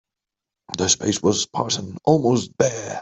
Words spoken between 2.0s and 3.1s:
almost bare.